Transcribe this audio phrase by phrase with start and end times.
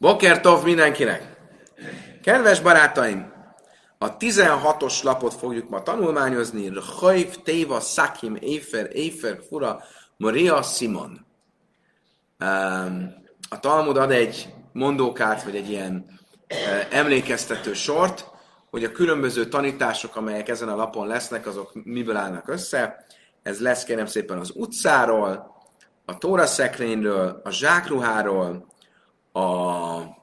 [0.00, 1.36] Bokertov mindenkinek!
[2.22, 3.32] Kedves barátaim,
[3.98, 6.72] a 16-os lapot fogjuk ma tanulmányozni.
[6.98, 9.82] Hajv, Téva, Szakim, Éfer, Éfer, Fura,
[10.16, 11.26] Maria, Simon.
[13.48, 16.20] A Talmud ad egy mondókát, vagy egy ilyen
[16.90, 18.30] emlékeztető sort,
[18.70, 23.06] hogy a különböző tanítások, amelyek ezen a lapon lesznek, azok miből állnak össze.
[23.42, 25.56] Ez lesz kérem szépen az utcáról,
[26.04, 28.68] a tóra szekrényről, a zsákruháról,
[29.32, 30.18] a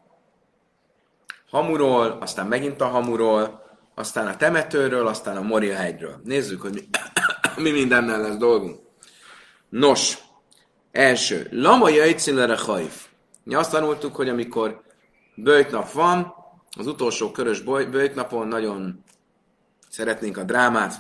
[1.50, 3.66] hamuról, aztán megint a hamuról,
[3.96, 6.22] aztán a temetőről, aztán a Moria hegyről.
[6.24, 6.82] Nézzük, hogy mi,
[7.64, 8.80] mi mindennel lesz dolgunk.
[9.70, 10.18] Nos,
[10.92, 13.06] első, lama jöjtszínlere hajf.
[13.44, 14.82] Mi azt tanultuk, hogy amikor
[15.36, 16.34] bőjtnap van,
[16.78, 19.04] az utolsó körös bőjtnapon nagyon
[19.90, 21.00] szeretnénk a drámát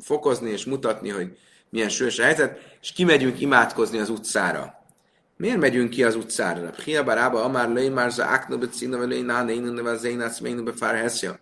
[0.00, 4.79] fokozni és mutatni, hogy milyen sős a helyzet, és kimegyünk imádkozni az utcára.
[5.40, 6.70] Miért megyünk ki az utcára?
[6.84, 10.38] Hiába rába, amár löj már za ákna be cína, vagy löj náne, innen neve zénász,
[10.38, 11.38] ménu be fár heszja.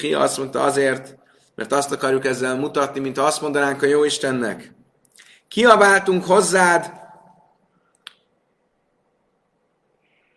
[0.00, 1.18] Hia azt mondta azért,
[1.54, 4.74] mert azt akarjuk ezzel mutatni, mint azt mondanánk a jó Istennek.
[5.48, 6.92] Kiabáltunk hozzád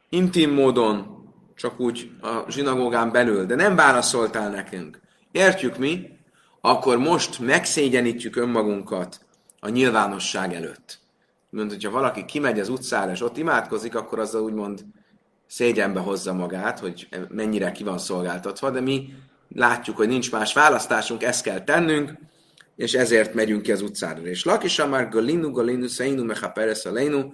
[0.10, 5.00] intim módon, csak úgy a zsinagógán belül, de nem válaszoltál nekünk.
[5.32, 6.10] Értjük mi?
[6.62, 9.26] Akkor most megszégyenítjük önmagunkat
[9.60, 11.01] a nyilvánosság előtt.
[11.52, 14.86] Mondta, hogyha valaki kimegy az utcára, és ott imádkozik, akkor azzal úgymond
[15.48, 19.14] szégyenbe hozza magát, hogy mennyire ki van szolgáltatva, de mi
[19.56, 22.14] látjuk, hogy nincs más választásunk, ezt kell tennünk,
[22.76, 24.22] és ezért megyünk ki az utcára.
[24.22, 27.34] És Lakisa már Galinu, Galinu, Seinu, Mecha Peres, Aleinu,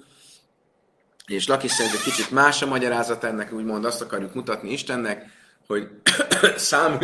[1.27, 5.25] és Lakis szerint egy kicsit más a magyarázat ennek, úgymond azt akarjuk mutatni Istennek,
[5.67, 5.89] hogy
[6.55, 6.99] szám,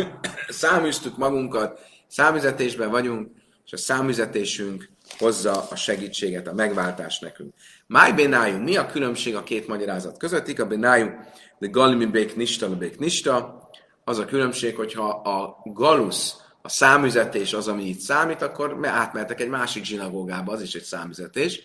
[1.16, 3.30] magunkat, számüzetésben vagyunk,
[3.64, 7.54] és a számüzetésünk hozza a segítséget, a megváltást nekünk.
[7.86, 10.58] Máj benájú, mi a különbség a két magyarázat között?
[10.58, 11.10] A benájú,
[11.58, 13.68] de galimi bék nista, bék nista.
[14.04, 19.48] Az a különbség, hogyha a galusz, a számüzetés az, ami itt számít, akkor átmehetek egy
[19.48, 21.62] másik zsinagógába, az is egy számüzetés.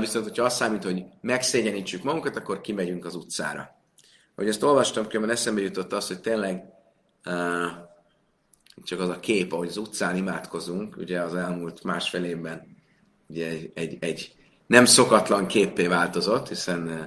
[0.00, 3.76] Viszont, hogyha azt számít, hogy megszégyenítsük magunkat, akkor kimegyünk az utcára.
[4.36, 6.64] Hogy ezt olvastam, különben eszembe jutott az, hogy tényleg
[8.84, 12.76] csak az a kép, ahogy az utcán imádkozunk, ugye az elmúlt másfél évben
[13.28, 14.32] ugye egy, egy, egy
[14.66, 17.06] nem szokatlan képpé változott, hiszen eh,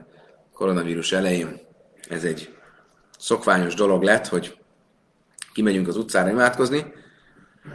[0.53, 1.59] koronavírus elején
[2.09, 2.55] ez egy
[3.17, 4.57] szokványos dolog lett, hogy
[5.53, 6.93] kimegyünk az utcára imádkozni.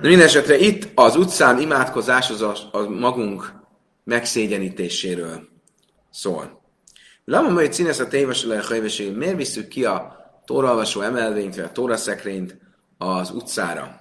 [0.00, 0.28] De minden
[0.60, 3.52] itt az utcán imádkozás az a, a magunk
[4.04, 5.48] megszégyenítéséről
[6.10, 6.62] szól.
[7.24, 8.44] Lama majd színes a téves
[9.14, 12.58] miért visszük ki a tóralvasó emelvényt, vagy a tóraszekrényt
[12.98, 14.00] az utcára.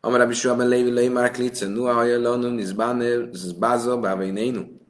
[0.00, 4.80] Amara Bishua Lévi Lei már klice, nu a haja lanu, nizbáza, bávainénu.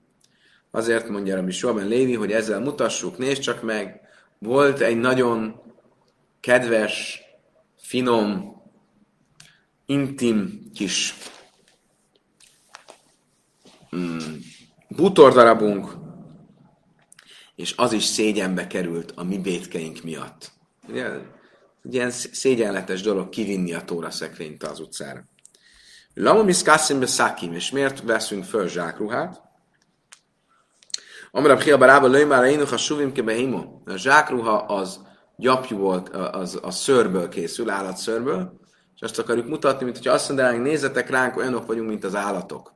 [0.74, 4.00] Azért mondja Rabbi Shua Lévi, hogy ezzel mutassuk, nézd csak meg,
[4.38, 5.60] volt egy nagyon
[6.40, 7.20] kedves,
[7.76, 8.56] finom,
[9.86, 11.14] intim kis
[13.96, 14.18] mm,
[14.88, 15.92] bútordarabunk,
[17.54, 20.52] és az is szégyenbe került a mi bétkeink miatt.
[20.88, 21.08] Ugye,
[21.90, 25.24] ilyen szégyenletes dolog kivinni a tóra szekrényt az utcára.
[26.14, 29.42] Lama miszkássim szakim, és miért veszünk föl zsákruhát?
[31.30, 33.22] Amra Pchia Barába lőj már ha suvim ke
[33.84, 35.00] A zsákruha az
[35.36, 38.60] gyapjú volt, az a szőrből készül, állatszőrből,
[38.94, 42.72] és azt akarjuk mutatni, mint hogyha azt mondanánk, nézzetek ránk, olyanok vagyunk, mint az állatok.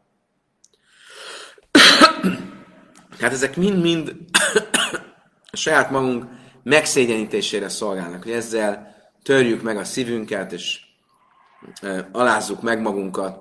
[3.21, 4.17] hát ezek mind-mind
[5.53, 6.25] a saját magunk
[6.63, 8.96] megszégyenítésére szolgálnak, hogy ezzel
[9.27, 10.81] törjük meg a szívünket, és
[12.13, 13.41] alázzuk meg magunkat,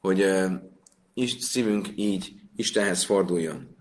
[0.00, 0.26] hogy
[1.38, 3.76] szívünk így Istenhez forduljon.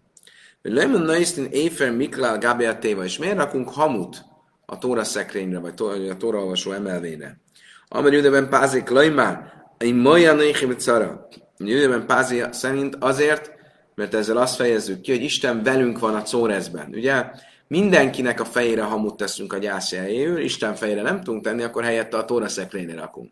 [0.62, 4.26] Lemon Naisztin Éfer Miklál Gabriel Téva, és miért rakunk hamut
[4.66, 7.40] a Tóra szekrényre, vagy a Tóra olvasó emelvényre?
[7.88, 11.28] Amely Judeben Pázik Lajmár, egy Maja Néhim Cara.
[11.58, 13.52] Judeben Pázi szerint azért,
[13.96, 16.90] mert ezzel azt fejezzük ki, hogy Isten velünk van a Córezben.
[16.94, 17.26] Ugye
[17.68, 22.18] mindenkinek a fejére hamut teszünk a gyász helyéül, Isten fejére nem tudunk tenni, akkor helyette
[22.18, 23.32] a tóra szekrényre rakunk.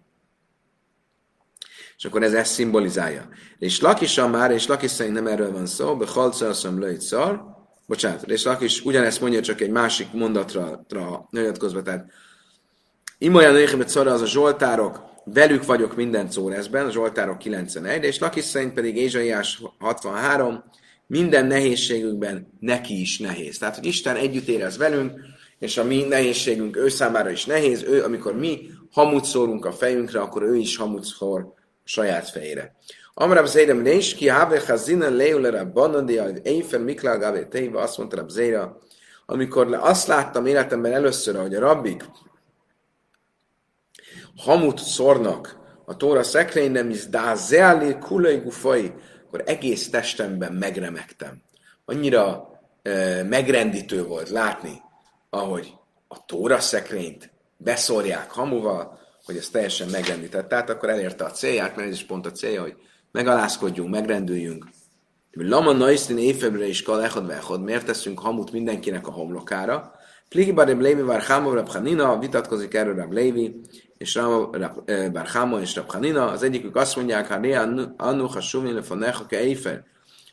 [1.97, 3.29] És akkor ez ezt szimbolizálja.
[3.57, 7.43] És Lakisa már, és Lakis szerint nem erről van szó, be halcalszom lőjt szar,
[7.87, 12.11] bocsánat, és Lakis ugyanezt mondja csak egy másik mondatra nyilatkozva, tehát
[13.17, 18.43] Imolyan Néhemet szara az a Zsoltárok, velük vagyok minden szórezben, a Zsoltárok 91, és Lakis
[18.43, 20.63] szerint pedig Ézsaiás 63,
[21.13, 23.57] minden nehézségünkben neki is nehéz.
[23.57, 25.19] Tehát, hogy Isten együtt érez velünk,
[25.59, 30.19] és a mi nehézségünk ő számára is nehéz, ő, amikor mi hamut szórunk a fejünkre,
[30.19, 32.75] akkor ő is hamut szór a saját fejére.
[33.13, 38.29] Amrab Zéra Mnész, ki Hábe Chazina Leulera Banadi, Eifer Miklál Gábe Teiva, azt mondta Rab
[38.29, 38.77] Zéra,
[39.25, 42.05] amikor azt láttam életemben először, hogy a rabbik
[44.35, 48.93] hamut szornak a tóra szekrénynem is dázelé kulai gufai,
[49.33, 51.41] akkor egész testemben megremegtem.
[51.85, 52.51] Annyira
[52.81, 54.81] e, megrendítő volt látni,
[55.29, 55.73] ahogy
[56.07, 60.47] a tóra szekrényt beszórják hamuval, hogy ez teljesen megrendített.
[60.47, 62.75] Tehát akkor elérte a célját, mert ez is pont a célja, hogy
[63.11, 64.67] megalázkodjunk, megrendüljünk.
[65.31, 69.95] Lama Naisztin évfebruár is kal echad vechad, miért teszünk hamut mindenkinek a homlokára?
[70.33, 73.59] Pligi Barib Lévi Varháma Rabhanina, vitatkozik erről Rab Lévi,
[73.97, 74.19] és
[75.11, 76.31] Barháma és Rabhanina.
[76.31, 79.39] Az egyikük azt mondják, ha Rea Anu Hasuvin Lefanecha Ke.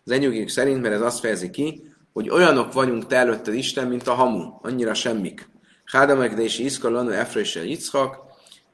[0.05, 4.08] Az egyikük szerint, mert ez azt fejezi ki, hogy olyanok vagyunk te előtted Isten, mint
[4.08, 5.49] a hamu, annyira semmik.
[5.85, 8.19] Hádamegdési Iszkalanu Efra és Yitzchak,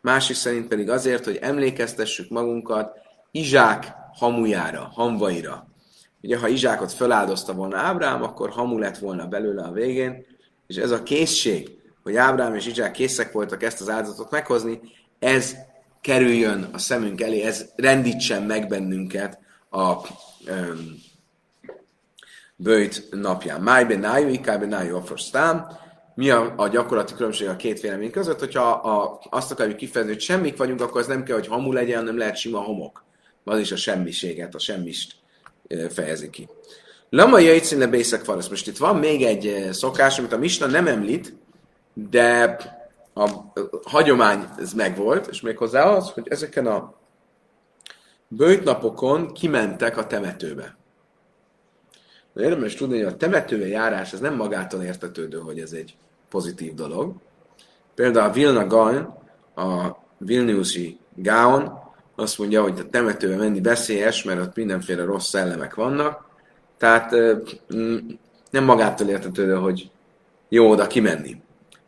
[0.01, 2.99] másik szerint pedig azért, hogy emlékeztessük magunkat
[3.31, 5.67] Izsák hamujára, hamvaira.
[6.23, 10.35] Ugye, ha Izsákot feláldozta volna Ábrám, akkor hamu lett volna belőle a végén,
[10.67, 11.71] és ez a készség,
[12.03, 14.81] hogy Ábrám és Izsák készek voltak ezt az áldozatot meghozni,
[15.19, 15.57] ez
[16.01, 19.39] kerüljön a szemünk elé, ez rendítsen meg bennünket
[19.71, 21.05] a um,
[22.57, 23.61] bőjt napján.
[23.61, 25.03] Májben nájú, ikájben nájú a
[26.15, 28.39] Mi a, a gyakorlati különbség a két vélemény között?
[28.39, 31.99] Hogyha a, azt akarjuk kifejezni, hogy semmik vagyunk, akkor az nem kell, hogy hamu legyen,
[31.99, 33.05] hanem lehet sima homok.
[33.45, 35.15] Az is a semmiséget, a semmist
[35.91, 36.49] fejezi ki.
[37.11, 38.27] Lama jajcin le bészek.
[38.27, 41.37] Most itt van még egy szokás, amit a Misna nem említ,
[41.95, 42.57] de
[43.15, 43.31] a
[43.85, 46.95] hagyomány ez megvolt, és méghozzá az, hogy ezeken a
[48.29, 50.77] bőjtnapokon kimentek a temetőbe.
[52.33, 55.97] De érdemes tudni, hogy a temetőbe járás ez nem magától értetődő, hogy ez egy
[56.29, 57.15] pozitív dolog.
[57.95, 59.19] Például a Vilna Gaon,
[59.55, 61.79] a Vilniusi Gaon
[62.15, 66.26] azt mondja, hogy a temetőbe menni veszélyes, mert ott mindenféle rossz szellemek vannak.
[66.79, 67.11] Tehát
[68.51, 69.91] nem magától értetődő, hogy
[70.49, 71.37] jó oda kimenni.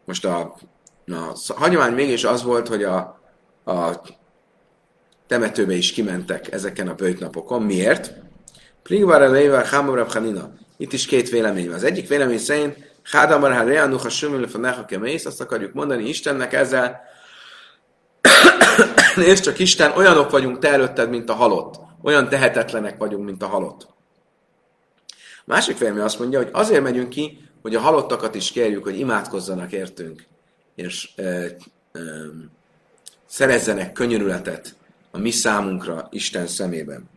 [0.05, 0.55] Most a,
[1.07, 3.21] a hagyomány mégis az volt, hogy a,
[3.65, 4.01] a
[5.27, 7.63] temetőbe is kimentek ezeken a bőjtnapokon.
[7.63, 8.13] Miért?
[8.83, 10.51] Pligvara Leiva Hamarav Hanina.
[10.77, 11.75] Itt is két vélemény van.
[11.75, 17.01] Az egyik vélemény szerint Hádamar Hareanu Hasumil Faneha Kemész, azt akarjuk mondani Istennek ezzel,
[19.17, 21.81] Nézd csak Isten, olyanok vagyunk te előtted, mint a halott.
[22.03, 23.89] Olyan tehetetlenek vagyunk, mint a halott.
[25.49, 29.73] Másik vélemény azt mondja, hogy azért megyünk ki, hogy a halottakat is kérjük, hogy imádkozzanak
[29.73, 30.27] értünk,
[30.75, 31.57] és e, e,
[33.27, 34.75] szerezzenek könyörületet
[35.11, 37.09] a mi számunkra Isten szemében.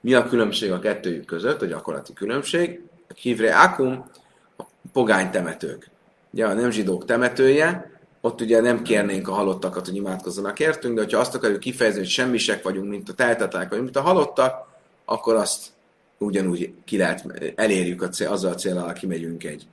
[0.00, 2.80] Mi a különbség a kettőjük között, a gyakorlati különbség?
[3.08, 4.10] A kívre akum,
[4.56, 4.62] a
[4.92, 5.90] pogány temetők.
[6.30, 11.00] Ugye a nem zsidók temetője, ott ugye nem kérnénk a halottakat, hogy imádkozzanak értünk, de
[11.00, 14.66] hogyha azt akarjuk kifejezni, hogy semmisek vagyunk, mint a tehetetlenek vagyunk, mint a halottak,
[15.04, 15.73] akkor azt
[16.18, 19.66] ugyanúgy ki lehet, elérjük a cél, azzal a célral, kimegyünk egy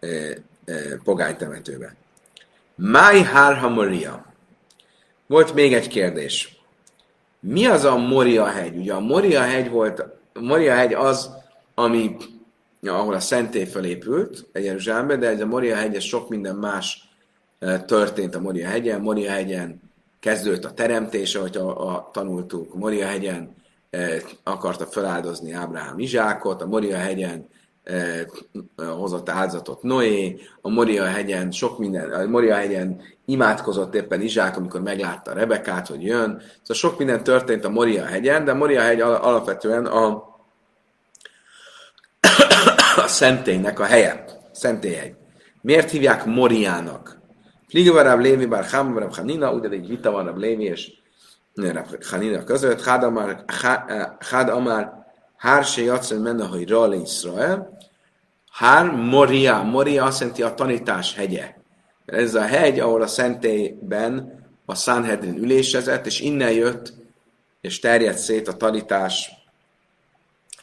[0.00, 1.94] e, e, pogánytemetőbe.
[2.74, 4.32] Mai Harha Moria.
[5.26, 6.60] Volt még egy kérdés.
[7.40, 8.76] Mi az a Moria hegy?
[8.76, 10.04] Ugye a Moria hegy volt,
[10.40, 11.30] Moria hegy az,
[11.74, 12.16] ami,
[12.80, 17.08] ja, ahol a szentély felépült, Jeruzsálemben, de ez a Moria hegy, ez sok minden más
[17.86, 19.00] történt a Moria hegyen.
[19.00, 19.80] Moria hegyen
[20.20, 22.74] kezdődött a teremtése, hogy a, a, tanultuk.
[22.74, 23.54] Moria hegyen
[24.42, 27.48] akarta feláldozni Ábrahám Izsákot, a Moria hegyen
[27.84, 28.26] e,
[28.76, 34.80] hozott áldozatot Noé, a Moria hegyen sok minden, a Moria hegyen imádkozott éppen Izsák, amikor
[34.80, 36.30] meglátta Rebekát, hogy jön.
[36.40, 40.06] Szóval sok minden történt a Moria hegyen, de a Moria hegy alapvetően a,
[42.96, 45.14] a szentélynek a helye, szentélyhegy.
[45.62, 47.18] Miért hívják Moriának?
[47.68, 50.92] Fliga Rab Lévi, bár Háma Rab Hanina, ugye egy vita van Rab Lévi és
[51.54, 52.82] Rab Hanina között.
[52.82, 53.44] Hád Amár,
[54.18, 55.00] Hád Amár,
[55.36, 57.78] Hár se jatszön menne, hogy Rale Israel.
[58.50, 61.54] Hár Moria, Moria azt jelenti a tanítás hegye.
[62.06, 66.92] Ez a hegy, ahol a szentélyben a Sanhedrin ülésezett, és innen jött,
[67.60, 69.30] és terjedt szét a tanítás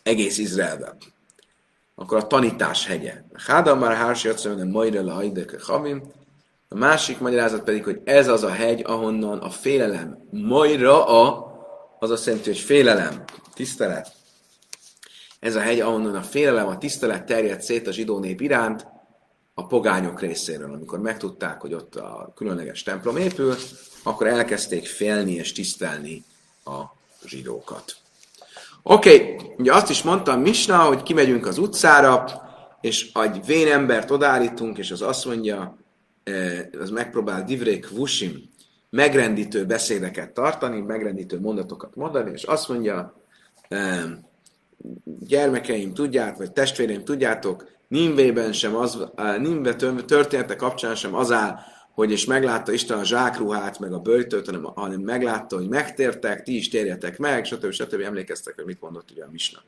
[0.03, 0.97] egész Izraelben.
[1.95, 3.21] Akkor a tanítás hegye.
[3.45, 6.03] Hádam már hársi jatszön, majd a hajdeke havim,
[6.69, 11.51] a másik magyarázat pedig, hogy ez az a hegy, ahonnan a félelem, majra a,
[11.99, 14.11] az azt jelenti, hogy félelem, tisztelet.
[15.39, 18.87] Ez a hegy, ahonnan a félelem, a tisztelet terjedt szét a zsidó nép iránt,
[19.53, 20.73] a pogányok részéről.
[20.73, 23.55] Amikor megtudták, hogy ott a különleges templom épül,
[24.03, 26.23] akkor elkezdték félni és tisztelni
[26.65, 26.81] a
[27.25, 27.95] zsidókat.
[28.83, 29.51] Oké, okay.
[29.57, 32.25] ugye azt is mondtam Misna, hogy kimegyünk az utcára,
[32.81, 35.77] és egy vén embert odállítunk, és az azt mondja,
[36.79, 38.49] az megpróbál divrék vusim,
[38.89, 43.21] megrendítő beszédeket tartani, megrendítő mondatokat mondani, és azt mondja,
[45.19, 48.97] gyermekeim, tudjátok, vagy testvéreim, tudjátok, Nimvében sem az,
[49.39, 51.59] Nimve története kapcsán sem az áll,
[51.91, 56.55] hogy és meglátta Isten a zsákruhát, meg a böjtöt, hanem, hanem meglátta, hogy megtértek, ti
[56.55, 57.71] is térjetek meg, stb.
[57.71, 58.01] stb.
[58.01, 59.59] Emlékeztek, hogy mit mondott ugye a Misna.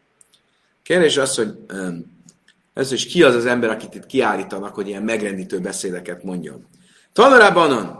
[0.84, 1.58] Kérdés az, hogy
[2.79, 6.67] ez is ki az az ember, akit itt kiállítanak, hogy ilyen megrendítő beszédeket mondjon.
[7.13, 7.98] Tanarában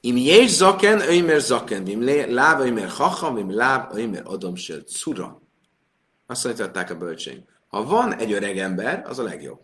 [0.00, 2.02] Im jéz zaken, öimer zaken, im
[2.34, 5.42] láv, öimer hacham, im láv, öimer adom se cura.
[6.26, 7.44] Azt mondták a bölcsény.
[7.68, 9.60] Ha van egy öreg ember, az a legjobb.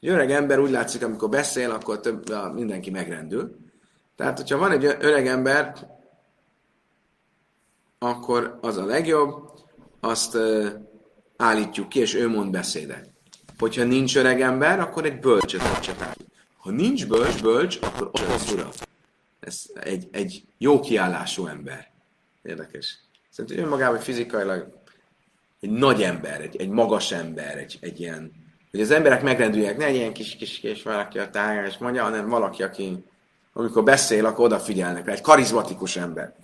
[0.00, 3.56] Egy öreg ember úgy látszik, amikor beszél, akkor több, mindenki megrendül.
[4.16, 5.88] Tehát, hogyha van egy öreg ember,
[7.98, 9.50] akkor az a legjobb,
[10.00, 10.38] azt
[11.44, 13.08] állítjuk ki, és ő mond beszédet.
[13.58, 16.28] Hogyha nincs öreg ember, akkor egy bölcset csináljuk.
[16.56, 18.68] Ha nincs bölcs, bölcs, akkor az ura.
[19.40, 21.90] Ez egy, egy jó kiállású ember.
[22.42, 22.98] Érdekes.
[23.30, 24.82] Szerintem önmagában fizikailag
[25.60, 28.32] egy nagy ember, egy, egy magas ember, egy, egy ilyen,
[28.70, 32.02] hogy az emberek megrendüljenek, ne egy ilyen kis, kis, kis valaki a táján és mondja,
[32.02, 33.04] hanem valaki, aki
[33.52, 36.34] amikor beszél, akkor odafigyelnek egy karizmatikus ember.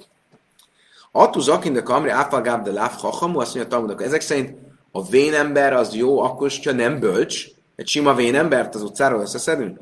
[1.13, 5.05] Attu zakin de kamri áfagáb de láv hachamu, azt mondja a Talmud, ezek szerint a
[5.05, 9.79] vénember az jó, akkor ha nem bölcs, egy sima vénembert az utcáról összeszedünk.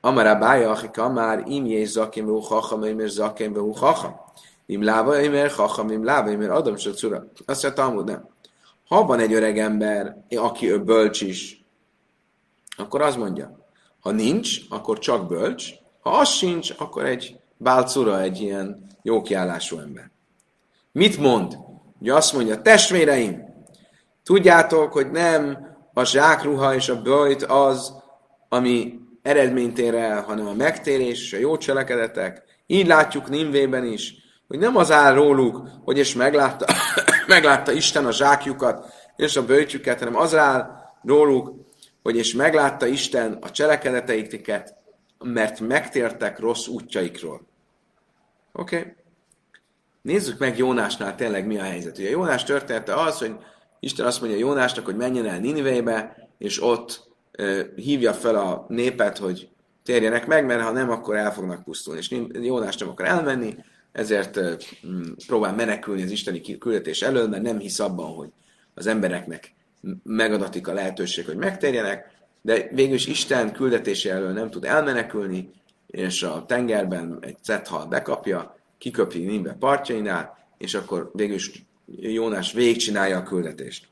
[0.00, 4.14] Amara bája, akik amár, im jéz zakim, vú hacham, im zakim, vú hacham.
[4.66, 7.26] Im láva, im hacham, im láva, im adom, se cura.
[7.46, 8.28] Azt mondja Talmud, nem.
[8.88, 11.64] Ha van egy öreg ember, aki ő bölcs is,
[12.76, 13.58] akkor az mondja,
[14.00, 15.70] ha nincs, akkor csak bölcs,
[16.00, 20.10] ha az sincs, akkor egy bálcura, egy ilyen jó kiállású ember.
[20.92, 21.58] Mit mond?
[21.98, 23.49] Ugye azt mondja, testvéreim,
[24.30, 25.58] tudjátok, hogy nem
[25.92, 27.92] a zsákruha és a böjt az,
[28.48, 32.42] ami eredményt ér el, hanem a megtérés és a jó cselekedetek.
[32.66, 34.14] Így látjuk Nimvében is,
[34.48, 36.66] hogy nem az áll róluk, hogy és meglátta,
[37.26, 40.70] meglátta Isten a zsákjukat és a bőtjüket, hanem az áll
[41.02, 41.54] róluk,
[42.02, 44.74] hogy és meglátta Isten a cselekedeteiket,
[45.18, 47.40] mert megtértek rossz útjaikról.
[48.52, 48.78] Oké?
[48.78, 48.92] Okay.
[50.02, 51.98] Nézzük meg Jónásnál tényleg mi a helyzet.
[51.98, 53.36] Ugye Jónás története az, hogy
[53.80, 57.08] Isten azt mondja Jónásnak, hogy menjen el Niniveibe, és ott
[57.76, 59.48] hívja fel a népet, hogy
[59.82, 62.00] térjenek meg, mert ha nem, akkor el fognak pusztulni.
[62.00, 63.54] És Jónás nem akar elmenni,
[63.92, 64.52] ezért uh,
[65.26, 68.28] próbál menekülni az isteni küldetés elől, mert nem hisz abban, hogy
[68.74, 69.54] az embereknek
[70.02, 75.50] megadatik a lehetőség, hogy megtérjenek, de végül is Isten küldetése elől nem tud elmenekülni,
[75.86, 81.64] és a tengerben egy cethal bekapja, kiköpi Nimbe partjainál, és akkor végül is
[81.96, 83.88] Jónás végigcsinálja a küldetést.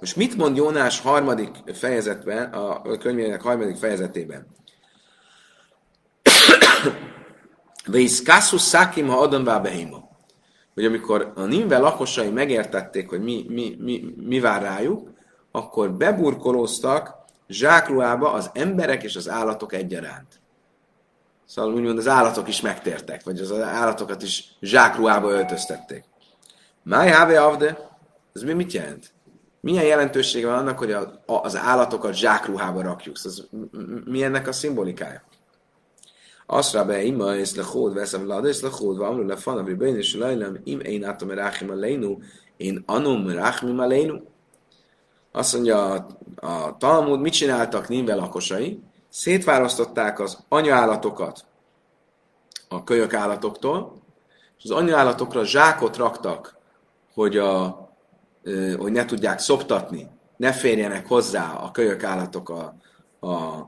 [0.00, 4.46] Most mit mond Jónás harmadik fejezetben, a könyvének harmadik fejezetében?
[7.86, 10.08] Vészkászus szákim, ha adom behima.
[10.74, 15.10] Hogy amikor a Nimve lakosai megértették, hogy mi, mi, mi, mi vár rájuk,
[15.50, 17.14] akkor beburkolóztak
[17.48, 20.40] zsákruhába az emberek és az állatok egyaránt.
[21.48, 26.04] Szóval úgymond az állatok is megtértek, vagy az állatokat is zsákruhába öltöztették.
[26.82, 27.90] Máj háve avde,
[28.32, 29.12] ez mi mit jelent?
[29.60, 33.16] Milyen jelentősége van annak, hogy a, a, az állatokat zsákruhába rakjuk?
[33.16, 33.68] Szóval
[34.04, 35.22] mi ennek a szimbolikája?
[36.46, 40.60] Asra be ima és lechód veszem lada és lechód vamlu lefan, ami bejn és lejlem
[40.64, 42.18] im én átom ráchim alénu,
[42.56, 44.20] én anum ráchim alénu.
[45.32, 48.82] Azt mondja a, a Talmud, mit csináltak Nimve lakosai?
[49.08, 51.44] Szétválasztották az anyaállatokat
[52.68, 54.02] a kölyök állatoktól,
[54.58, 56.56] és az anyaállatokra zsákot raktak,
[57.14, 57.88] hogy, a,
[58.78, 62.74] hogy ne tudják szoptatni, ne férjenek hozzá a kölyök állatok a,
[63.26, 63.66] a,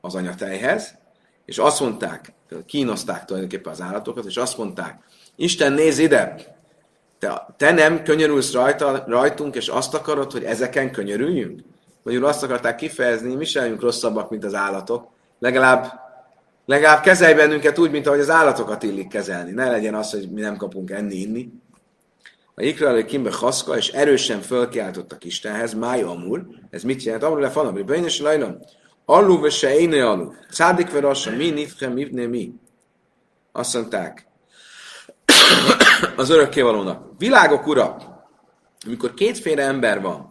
[0.00, 0.98] az anyatejhez,
[1.44, 2.32] és azt mondták,
[2.66, 5.02] kínozták tulajdonképpen az állatokat, és azt mondták,
[5.36, 6.34] Isten néz ide,
[7.18, 11.60] te, te nem könyörülsz rajta, rajtunk, és azt akarod, hogy ezeken könyörüljünk?
[12.02, 15.08] Magyarul azt akarták kifejezni, mi sem rosszabbak, mint az állatok.
[15.38, 16.00] Legalább,
[16.66, 19.50] legalább kezelj bennünket úgy, mint ahogy az állatokat illik kezelni.
[19.50, 21.52] Ne legyen az, hogy mi nem kapunk enni, inni.
[22.54, 27.22] A Ikra Kimbe Haszka, és erősen fölkiáltottak Istenhez, Máj Amur, ez mit jelent?
[27.22, 28.58] Amur le fanabri, bejnes lajlom,
[29.04, 32.54] Allu ve se éne alu, szádik ve rassa, mi nifhem mibne mi.
[33.52, 34.26] Azt mondták,
[36.16, 37.96] az örökkévalónak, világok ura,
[38.86, 40.29] amikor kétféle ember van,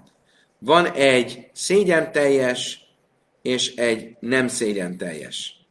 [0.59, 2.87] van egy szégyenteljes
[3.41, 5.65] és egy nem szégyenteljes.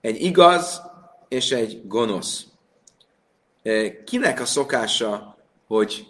[0.00, 0.82] Egy igaz
[1.28, 2.46] és egy gonosz.
[4.04, 6.06] Kinek a szokása, hogy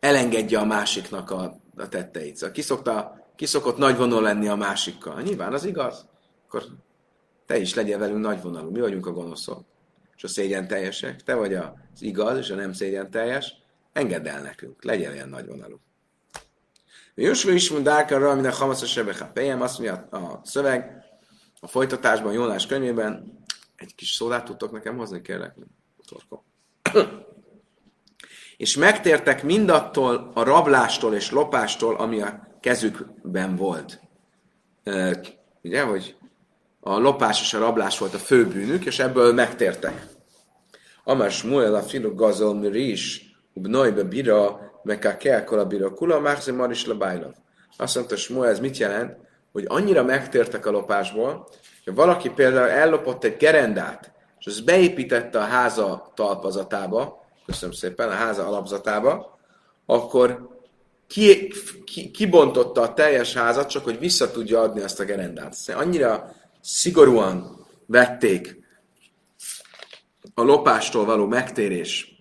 [0.00, 2.36] elengedje a másiknak a, a tetteit?
[2.36, 5.20] Szóval ki, szokta, ki szokott nagyvonal lenni a másikkal?
[5.20, 6.06] Nyilván az igaz.
[6.46, 6.64] Akkor
[7.46, 8.70] te is legyél velünk nagyvonalú.
[8.70, 9.64] Mi vagyunk a gonoszok.
[10.16, 11.22] És a szégyen teljesek.
[11.22, 13.63] Te vagy az igaz és a nem szégyen teljes
[13.94, 15.80] engedd el nekünk, legyen ilyen nagyvonalú.
[17.14, 21.02] Jósva is mondálkára, minden hamaszos sebeha pejem, azt mondja a szöveg,
[21.60, 23.42] a folytatásban, Jólás könyvében,
[23.76, 25.54] egy kis szódát tudtok nekem hozni, kérlek?
[26.06, 26.42] Torkom.
[28.56, 34.00] és megtértek mindattól a rablástól és lopástól, ami a kezükben volt.
[34.82, 35.20] E,
[35.62, 36.16] ugye, hogy
[36.80, 40.06] a lopás és a rablás volt a fő bűnük, és ebből megtértek.
[41.04, 46.86] Amár Smuel a filu gazol is, ubnojbe bira, meg kell a bira kula, márzi maris
[46.86, 47.32] lebájlav.
[47.76, 49.16] Azt mondta Smuel, ez mit jelent?
[49.52, 51.48] Hogy annyira megtértek a lopásból,
[51.84, 58.12] hogy valaki például ellopott egy gerendát, és az beépítette a háza talpazatába, köszönöm szépen, a
[58.12, 59.38] háza alapzatába,
[59.86, 60.48] akkor
[61.06, 61.52] ki,
[61.84, 65.52] ki, kibontotta a teljes házat, csak hogy vissza tudja adni azt a gerendát.
[65.52, 68.62] Szóval annyira szigorúan vették
[70.34, 72.13] a lopástól való megtérés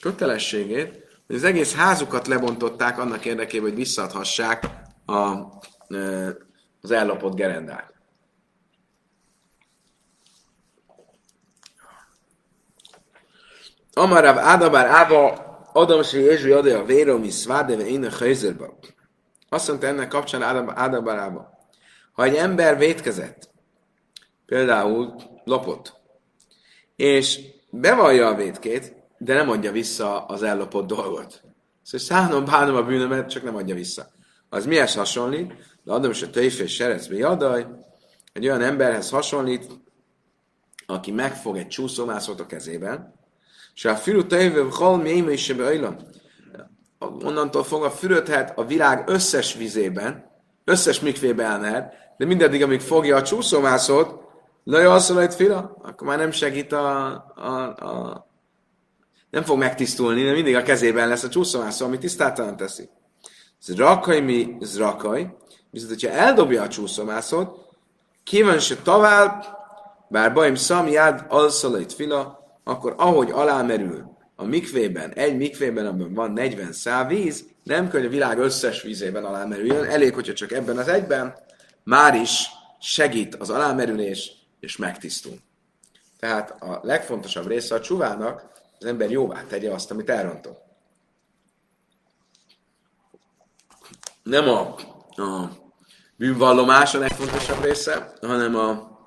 [0.00, 4.64] kötelességét, hogy az egész házukat lebontották annak érdekében, hogy visszaadhassák
[5.06, 5.12] a,
[6.80, 7.92] az ellopott gerendát.
[13.92, 18.70] Amarav Ádabár Ába Adam se Jézsui adja a véromi szvádeve én a helyzerbe.
[19.48, 20.42] Azt mondta ennek kapcsán
[20.74, 21.58] Ádabár Ába.
[22.12, 23.50] Ha egy ember vétkezett,
[24.46, 25.14] például
[25.44, 25.92] lopott,
[26.96, 27.40] és
[27.70, 31.42] bevallja a vétkét, de nem adja vissza az ellopott dolgot.
[31.82, 34.06] Szóval szánom, bánom a bűnömet, csak nem adja vissza.
[34.48, 35.52] Az mihez hasonlít?
[35.82, 37.66] De adom is a töjfés serecbe jadaj,
[38.32, 39.66] egy olyan emberhez hasonlít,
[40.86, 43.14] aki megfog egy csúszómászót a kezében,
[43.74, 45.54] és a firu tejvő hal mélyme is
[46.98, 50.30] Onnantól fogva fürödhet a világ összes vizében,
[50.64, 54.22] összes mikvébe elmehet, de mindeddig, amíg fogja a csúszómászót,
[54.64, 58.26] Laja asszolajt fila, akkor már nem segít a, a, a,
[59.34, 62.88] nem fog megtisztulni, de mindig a kezében lesz a csúszómászó, ami tisztátalan teszi.
[63.66, 65.34] Ez rakaj mi, ez rakaj,
[65.70, 67.58] viszont hogyha eldobja a csúszómászót,
[68.24, 69.44] kíván se tovább,
[70.08, 76.32] bár bajm szam jád alszalait fila, akkor ahogy alámerül a mikvében, egy mikvében, amiben van
[76.32, 80.78] 40 szál víz, nem kell, hogy a világ összes vízében alámerüljön, elég, hogyha csak ebben
[80.78, 81.34] az egyben,
[81.82, 82.46] már is
[82.80, 85.38] segít az alámerülés, és megtisztul.
[86.18, 88.53] Tehát a legfontosabb része a csuvának,
[88.84, 90.62] az ember jóvá tegye azt, amit elrontott.
[94.22, 94.60] Nem a,
[95.22, 95.50] a
[96.16, 98.98] bűnvallomás a legfontosabb része, hanem a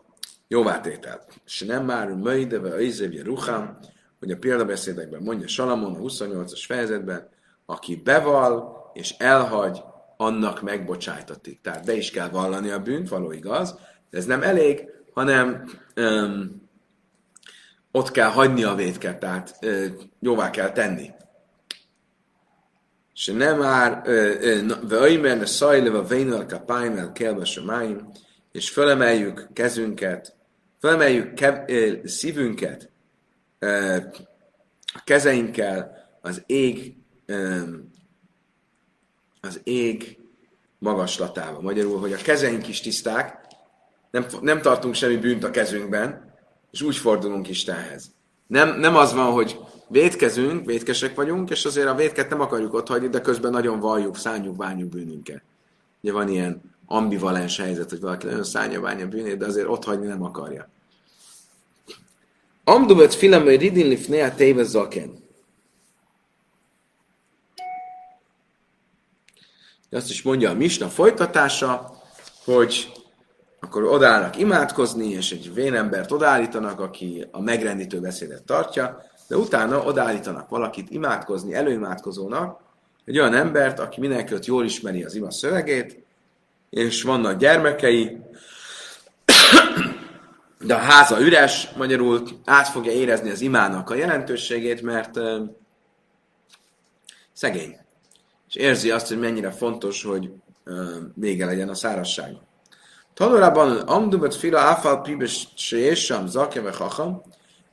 [0.48, 1.26] jóvátétel.
[1.46, 3.78] És nem már möjdeve a izévje ruhám,
[4.20, 7.30] hogy a példabeszédekben mondja Salamon a 28-as fejezetben,
[7.66, 9.82] aki beval és elhagy,
[10.18, 11.62] annak megbocsájtatik.
[11.62, 16.67] Tehát be is kell vallani a bűnt, való igaz, de ez nem elég, hanem um,
[17.92, 19.60] ott kell hagyni a vétket, tehát
[20.20, 21.12] jóvá kell tenni.
[23.14, 24.02] És nem már,
[24.82, 28.12] vajmen, a szajleva, vénvel, kapáim, el kelbe, semáim,
[28.52, 30.36] és fölemeljük kezünket,
[30.80, 31.56] fölemeljük kev,
[32.04, 32.92] szívünket
[34.94, 36.96] a kezeinkkel az ég,
[39.42, 40.20] az ég
[40.80, 41.62] magaslatába.
[41.62, 43.46] Magyarul, hogy a kezeink is tiszták,
[44.12, 46.27] nem, nem tartunk semmi bűnt a kezünkben,
[46.72, 48.12] és úgy fordulunk Istenhez.
[48.48, 52.88] Nem, nem az van, hogy védkezünk, védkesek vagyunk, és azért a védket nem akarjuk ott
[52.88, 55.42] hagyni, de közben nagyon valljuk, szánjuk, bánjuk bűnünket.
[56.02, 60.08] Ugye van ilyen ambivalens helyzet, hogy valaki nagyon szánja, bánja bűnét, de azért ott hagyni
[60.08, 60.70] nem akarja.
[62.64, 65.26] Amduvet filem, hogy ridin lifnea téve zaken.
[69.92, 72.02] Azt is mondja a Misna folytatása,
[72.44, 72.92] hogy
[73.68, 80.50] akkor odállnak imádkozni, és egy vénembert odállítanak, aki a megrendítő beszédet tartja, de utána odállítanak
[80.50, 82.60] valakit imádkozni, előimádkozónak,
[83.06, 86.06] egy olyan embert, aki mindenki jól ismeri az ima szövegét,
[86.70, 88.18] és vannak gyermekei,
[90.60, 95.20] de a háza üres, magyarul át fogja érezni az imának a jelentőségét, mert
[97.34, 97.78] szegény.
[98.48, 100.30] És érzi azt, hogy mennyire fontos, hogy
[100.66, 101.74] uh, vége legyen a
[103.18, 103.54] szárazságnak.
[103.54, 107.22] Tanulában amdubat fila áfal pibes sejésam zakeve hacham,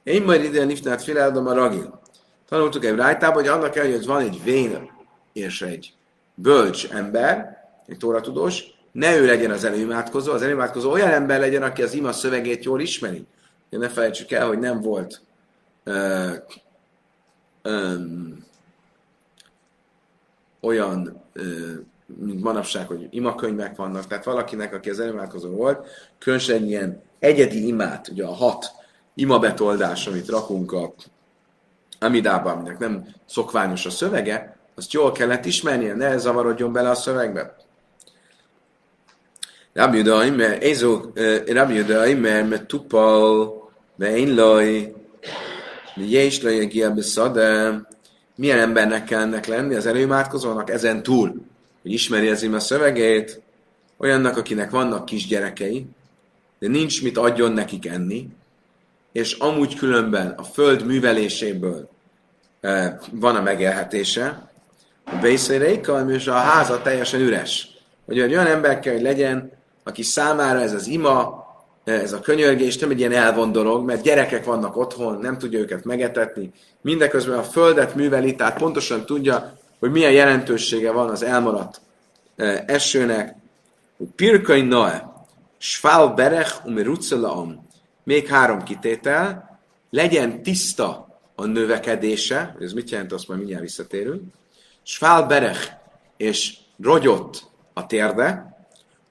[0.02, 2.00] én majd ide nifnát fila a ragil.
[2.48, 4.90] Tanultuk egy rájtában, hogy annak el, hogy van egy vén
[5.32, 5.94] és egy
[6.34, 11.82] bölcs ember, egy tóratudós, ne ő legyen az előimádkozó, az előimádkozó olyan ember legyen, aki
[11.82, 13.26] az ima szövegét jól ismeri.
[13.70, 15.22] De ne felejtsük el, hogy nem volt
[15.84, 16.34] uh,
[17.64, 18.44] um,
[20.60, 21.78] olyan uh,
[22.18, 25.86] mint manapság, hogy imakönyvek vannak, tehát valakinek, aki az előimádkozó volt,
[26.18, 28.72] különösen ilyen egyedi imát, ugye a hat
[29.14, 30.94] imabetoldás, amit rakunk a
[31.98, 37.56] Amidában, aminek nem szokványos a szövege, azt jól kellett ismernie, ne zavarodjon bele a szövegbe.
[39.72, 41.00] Rabbi Yudai, mert Ézó,
[41.68, 44.94] Yudai, mert tupal, be én laj,
[45.94, 46.66] és laj,
[47.32, 47.80] de
[48.36, 51.34] milyen embernek kell ennek lenni az előimádkozónak ezen túl,
[51.84, 53.42] hogy ismeri az a szövegét,
[53.96, 55.86] olyannak, akinek vannak kisgyerekei,
[56.58, 58.28] de nincs mit adjon nekik enni,
[59.12, 61.88] és amúgy különben a föld műveléséből
[62.60, 64.50] e, van a megélhetése,
[65.04, 67.68] a Bészéreika, és a háza teljesen üres.
[68.06, 71.46] Hogy olyan ember kell, hogy legyen, aki számára ez az ima,
[71.84, 75.84] ez a könyörgés nem egy ilyen elvon dolog, mert gyerekek vannak otthon, nem tudja őket
[75.84, 76.52] megetetni.
[76.80, 81.80] Mindeközben a földet műveli, tehát pontosan tudja, hogy milyen jelentősége van az elmaradt
[82.36, 83.36] e, esőnek.
[84.14, 85.12] Pirkai Noe,
[85.58, 87.66] Sfál Berech, Umi Rutzelaam.
[88.02, 89.58] Még három kitétel.
[89.90, 94.22] Legyen tiszta a növekedése, ez mit jelent, azt majd mindjárt visszatérünk.
[94.82, 95.72] Sfál Berech,
[96.16, 98.56] és rogyott a térde,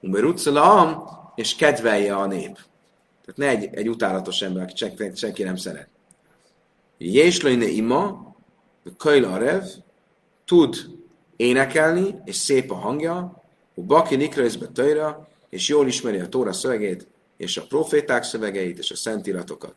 [0.00, 2.58] Umi Rutzelaam, és kedvelje a nép.
[3.24, 5.88] Tehát ne egy, egy utálatos ember, aki senki, nem szeret.
[6.98, 8.34] Jéslőine ima,
[8.96, 9.62] Kajl Arev,
[10.44, 10.76] tud
[11.36, 13.42] énekelni, és szép a hangja,
[13.74, 18.96] Baki Nikrajzbe Tajra, és jól ismeri a Tóra szövegét, és a proféták szövegeit, és a
[18.96, 19.74] szentiratokat.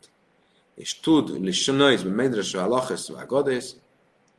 [0.74, 3.74] És tud, Lissanajzbe Medrasa Alachesz Gadész,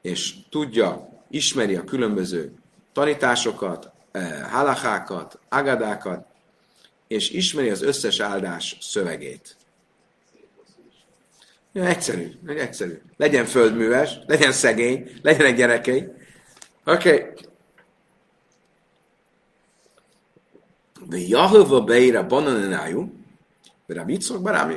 [0.02, 2.54] és tudja, ismeri a különböző
[2.94, 6.26] tanításokat, eh, halachákat, agadákat,
[7.08, 9.58] és ismeri az összes áldás szövegét.
[11.74, 13.02] Ja, egyszerű, egyszerű.
[13.18, 16.08] Legyen földműves, legyen szegény, legyenek gyerekei.
[16.90, 17.34] Oké.
[21.10, 21.28] Okay.
[21.30, 21.84] Jahova
[22.28, 23.14] bananájú,
[23.88, 24.76] a Yitzchak Barámi.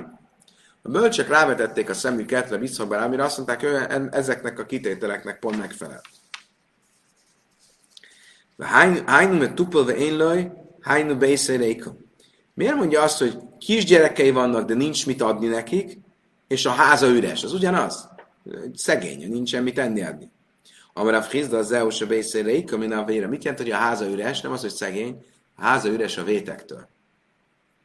[0.82, 5.58] A bölcsek rávetették a szemüket a Yitzchak Barámira, azt mondták, hogy ezeknek a kitételeknek pont
[5.58, 6.00] megfelel.
[9.06, 11.96] Hájnu me tupolve én laj, hájnu beiszeréka.
[12.54, 15.98] Miért mondja azt, hogy kisgyerekei vannak, de nincs mit adni nekik,
[16.48, 17.44] és a háza üres?
[17.44, 18.08] Az ugyanaz.
[18.74, 20.30] Szegény, nincsen mit enni adni.
[20.92, 23.26] Amarav Hizda az Zeus a Bészéreik, ami a vére.
[23.26, 24.40] Mit jelent, hogy a háza üres?
[24.40, 25.24] Nem az, hogy szegény.
[25.56, 26.88] A háza üres a vétektől.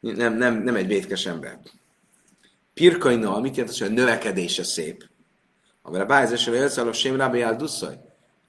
[0.00, 1.58] Nem, nem, nem egy vétkes ember.
[2.74, 5.08] Pirkainal, mit jelent, hogy a növekedése szép?
[5.82, 7.42] Amire bájzás a vélszalok sem rábbi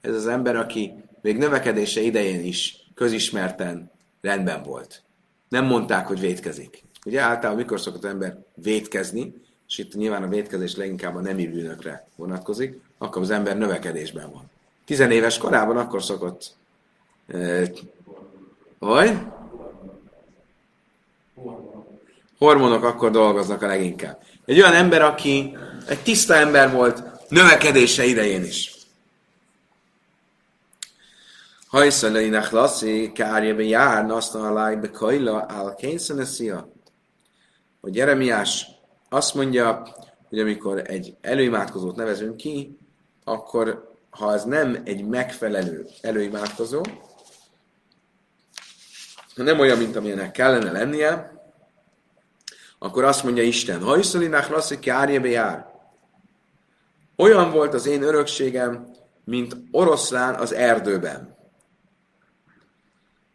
[0.00, 5.04] Ez az ember, aki még növekedése idején is közismerten rendben volt
[5.50, 6.82] nem mondták, hogy vétkezik.
[7.06, 9.34] Ugye általában mikor szokott az ember vétkezni,
[9.68, 14.49] és itt nyilván a vétkezés leginkább a nemi bűnökre vonatkozik, akkor az ember növekedésben van.
[14.90, 16.50] Tizenéves korában akkor szokott
[18.78, 19.18] vagy?
[22.38, 24.22] Hormonok akkor dolgoznak a leginkább.
[24.44, 28.74] Egy olyan ember, aki egy tiszta ember volt növekedése idején is.
[31.66, 36.72] Hajszalainak lassi, kárjebe jár, naszna aláj be kajla, áll kényszeneszia.
[37.80, 38.66] Hogy Jeremiás
[39.08, 39.82] azt mondja,
[40.28, 42.78] hogy amikor egy előimádkozót nevezünk ki,
[43.24, 46.80] akkor ha ez nem egy megfelelő előimádkozó,
[49.36, 51.40] ha nem olyan, mint amilyenek kellene lennie,
[52.78, 55.66] akkor azt mondja Isten, ha iszolinak lassi kárjebe jár.
[57.16, 58.86] Olyan volt az én örökségem,
[59.24, 61.36] mint oroszlán az erdőben.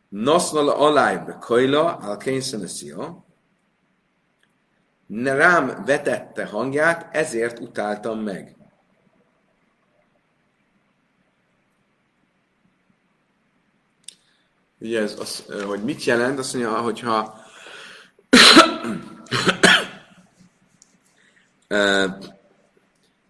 [0.09, 3.25] Nasznal alájbe kajla, al kényszeneszia,
[5.07, 8.55] rám vetette hangját, ezért utáltam meg.
[14.85, 17.43] Ugye ez az, hogy mit jelent, azt mondja, hogyha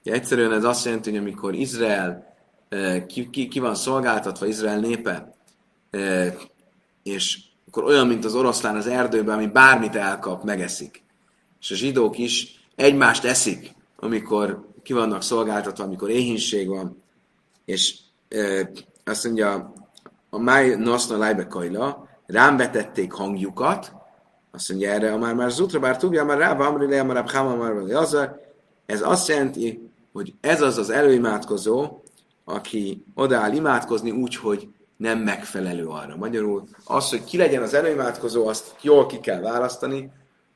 [0.04, 2.36] egyszerűen ez azt jelenti, hogy amikor Izrael
[3.08, 5.36] ki, ki, ki van szolgáltatva, Izrael népe,
[7.04, 11.04] és akkor olyan, mint az oroszlán az erdőben, ami bármit elkap, megeszik.
[11.62, 17.04] És a zsidók is egymást eszik, amikor ki vannak szolgáltatva, amikor éhínség van,
[17.66, 17.96] és
[19.04, 19.74] azt mondja,
[20.36, 23.94] a máj naszna lájbe kajla, rám vetették hangjukat,
[24.52, 27.56] azt mondja erre, a már már zutra, bár tudja, már rá, amri le, már rába,
[27.56, 27.74] már
[28.86, 32.02] ez azt jelenti, hogy ez az az előimádkozó,
[32.46, 34.68] aki odaáll imádkozni úgy, hogy
[34.98, 36.16] nem megfelelő arra.
[36.16, 40.12] Magyarul az, hogy ki legyen az előimádkozó, azt jól ki kell választani,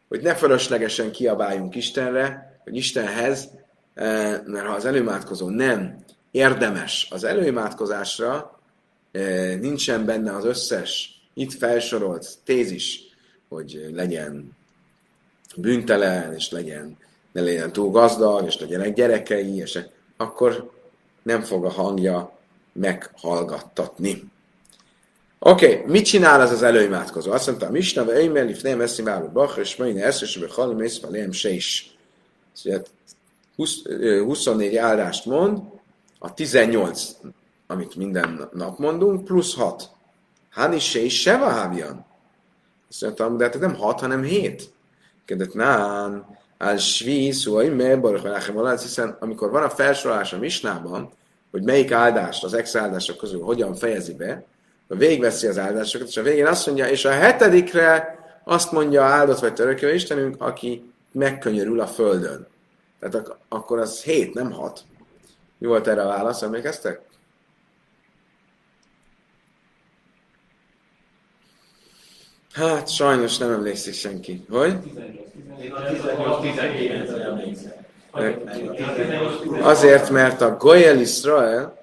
[0.08, 3.50] hogy ne fölöslegesen kiabáljunk Istenre, vagy Istenhez,
[3.94, 5.96] eh, mert ha az előimádkozó nem
[6.32, 8.59] érdemes az előimádkozásra,
[9.60, 13.02] nincsen benne az összes itt felsorolt tézis,
[13.50, 14.58] hogy legyen
[15.56, 16.98] bűntelen, és legyen,
[17.32, 19.80] ne legyen túl gazdag, és legyenek gyerekei, és
[20.18, 20.72] akkor
[21.24, 22.38] nem fog a hangja
[22.74, 24.24] meghallgattatni.
[25.40, 27.32] Oké, okay, mit csinál az az előimádkozó?
[27.32, 31.10] Azt mondta, Misna, vagy Eimer, Lifnei, Messzi, Válló, Bach, és Meine, Eszes, vagy Halim, Észva,
[31.10, 31.98] Lehem, se is.
[33.56, 35.60] 24 áldást mond,
[36.20, 37.12] a 18,
[37.72, 39.90] amit minden nap mondunk, plusz 6.
[40.52, 42.06] Hani se is se vahábjan.
[42.90, 44.74] Azt mondtam, de hát nem 6, hanem 7.
[45.26, 51.10] Kedet nán, al svi, szóval mert hiszen amikor van a felsorolás a misnában,
[51.52, 54.46] hogy melyik áldást az ex áldások közül hogyan fejezi be,
[54.88, 59.54] végveszi az áldásokat, és a végén azt mondja, és a hetedikre azt mondja áldott vagy
[59.54, 62.48] törökő Istenünk, aki megkönyörül a földön.
[63.00, 64.84] Tehát ak- akkor az hét, nem hat.
[65.58, 67.09] Mi volt erre a válasz, emlékeztek?
[72.54, 74.46] Hát, sajnos nem emlékszik senki.
[74.50, 74.78] Hogy?
[79.62, 81.78] Azért, mert a Goyel Israel,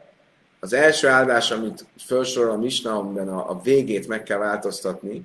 [0.60, 5.24] az első áldás, amit felsorol a Misna, amiben a, a végét meg kell változtatni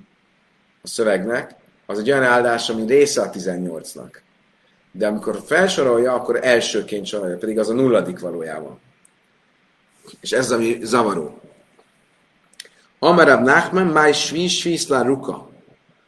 [0.82, 1.54] a szövegnek,
[1.86, 4.20] az egy olyan áldás, ami része a 18-nak.
[4.92, 8.80] De amikor felsorolja, akkor elsőként sorolja, pedig az a nulladik valójában.
[10.20, 11.40] És ez ami zavaró.
[13.04, 15.48] Amarab Nachman, máj svi, sviszlá ruka.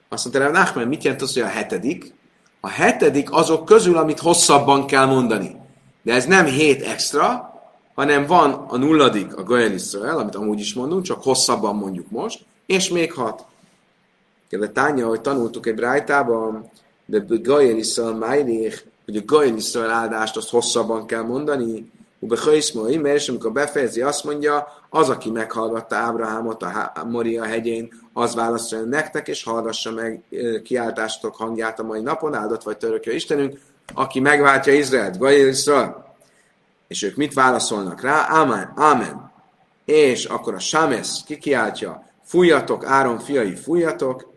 [0.08, 2.14] Azt mondta, Nachman, mit jelent az, hogy a hetedik?
[2.60, 5.56] A hetedik azok közül, amit hosszabban kell mondani.
[6.02, 7.52] De ez nem hét extra,
[7.94, 12.44] hanem van a nulladik, a Gael Israel, amit amúgy is mondunk, csak hosszabban mondjuk most,
[12.66, 13.44] és még hat.
[14.48, 16.70] Kedve Tánya, hogy tanultuk egy brájtában,
[17.06, 21.90] de Gael Israel Májlék, hogy a Gael Israel áldást azt hosszabban kell mondani,
[22.24, 28.34] Ube Hajszmai, mert amikor befejezi, azt mondja, az, aki meghallgatta Ábrahámot a Moria hegyén, az
[28.34, 30.22] válaszolja nektek, és hallgassa meg
[30.62, 33.58] kiáltástok hangját a mai napon, áldott vagy törökje Istenünk,
[33.94, 36.04] aki megváltja Izraelt, Gael Israel
[36.88, 38.22] és ők mit válaszolnak rá?
[38.22, 39.32] Amen, amen.
[39.84, 44.32] És akkor a Sámesz kikiáltja, fújjatok, Áron fiai, fújjatok,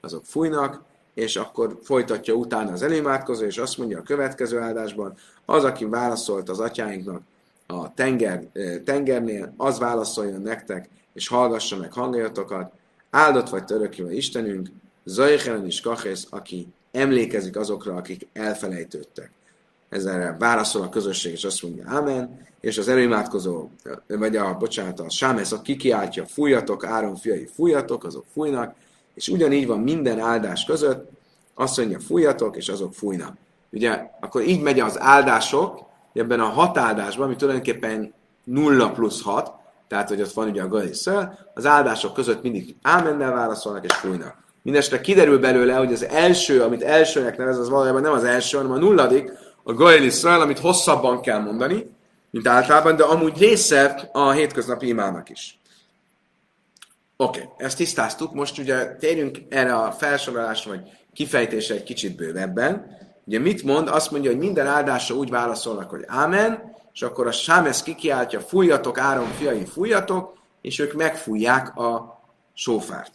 [0.00, 0.82] azok fújnak,
[1.18, 6.48] és akkor folytatja utána az elémátkozó, és azt mondja a következő áldásban, az, aki válaszolt
[6.48, 7.22] az atyáinknak
[7.66, 8.42] a tenger,
[8.84, 12.72] tengernél, az válaszoljon nektek, és hallgassa meg hangjatokat,
[13.10, 14.68] áldott vagy törökjével Istenünk,
[15.04, 19.30] Zajhelen is Kachész, aki emlékezik azokra, akik elfelejtődtek.
[19.88, 23.68] Ezzel válaszol a közösség, és azt mondja, Amen, és az erőimádkozó,
[24.06, 28.74] vagy a, bocsánat, a Sámesz, aki kiáltja, fújjatok, Áron fiai, fújjatok, azok fújnak,
[29.18, 31.10] és ugyanígy van minden áldás között,
[31.54, 33.36] azt mondja, fújjatok, és azok fújnak.
[33.70, 39.52] Ugye, akkor így megy az áldások, ebben a hat áldásban, ami tulajdonképpen 0 plusz 6,
[39.88, 44.36] tehát, hogy ott van ugye a Galisszel, az áldások között mindig ámennel válaszolnak és fújnak.
[44.62, 48.72] Mindenesetre kiderül belőle, hogy az első, amit elsőnek nevez, az valójában nem az első, hanem
[48.72, 51.90] a nulladik, a Gael Israel, amit hosszabban kell mondani,
[52.30, 55.57] mint általában, de amúgy része a hétköznapi imának is.
[57.20, 60.80] Oké, okay, ezt tisztáztuk, most ugye térjünk erre a felsorolásra, vagy
[61.12, 62.96] kifejtésre egy kicsit bővebben.
[63.24, 63.88] Ugye mit mond?
[63.88, 68.98] Azt mondja, hogy minden áldásra úgy válaszolnak, hogy Ámen, és akkor a Sámesz kikiáltja, fújjatok,
[68.98, 72.20] Áron fiai, fújjatok, és ők megfújják a
[72.54, 73.12] sófárt.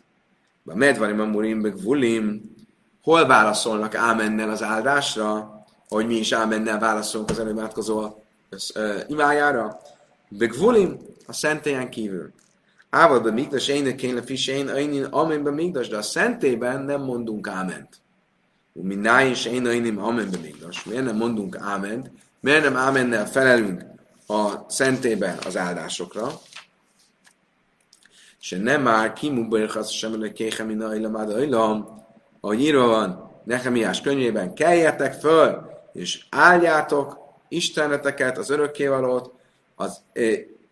[0.65, 2.55] A medvarim amurim, meg vulim,
[3.03, 5.53] hol válaszolnak Ámennel az áldásra?
[5.93, 9.79] hogy mi is ámennel válaszolunk az előimádkozó uh, imájára.
[10.29, 12.33] Begvulim a szentélyen kívül.
[12.95, 17.47] Ával be migdas, én kéne fisén, én amen be migdas, de a szentében nem mondunk
[17.47, 18.01] áment.
[18.73, 18.95] Mi
[19.29, 20.84] is én én amen be migdas.
[20.84, 22.12] Miért nem mondunk áment?
[22.39, 23.86] Miért nem ámennel felelünk
[24.27, 26.32] a szentében az áldásokra?
[28.39, 30.93] És nem már kimubajhasz sem a kéhem, mint a
[32.41, 39.34] ahogy írva van Nehemiás könyvében, keljetek föl, és áldjátok isteneteket, az örökkévalót,
[39.75, 40.01] az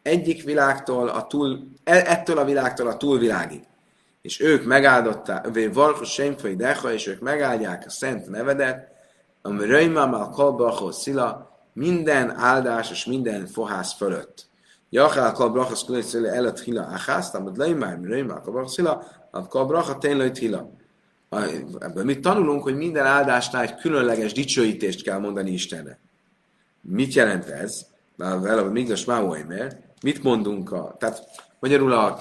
[0.01, 3.63] egyik világtól, a túl, e, ettől a világtól a túlvilágig.
[4.21, 8.91] És ők megáldották, varkos semfai deha, és ők megáldják a szent nevedet,
[9.41, 14.45] ami a kolbrachos szila, minden áldás és minden fohász fölött.
[14.89, 19.97] Jachál kolbrachos kulai szila előtt hila achász, amit röjmám, röjmám a kolbrachos szila, a kolbracha
[19.97, 20.69] tényleg hila
[21.79, 25.99] ebből mit tanulunk, hogy minden áldásnál egy különleges dicsőítést kell mondani Istenre.
[26.81, 27.85] Mit jelent ez?
[28.15, 29.79] Vele, Migdas Máuaimer.
[30.01, 30.95] Mit mondunk a...
[30.99, 31.23] Tehát
[31.59, 32.19] magyarul a,